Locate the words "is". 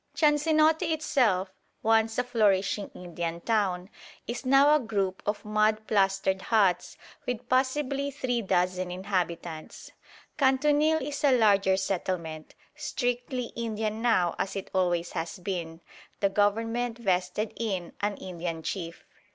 4.25-4.47, 11.07-11.23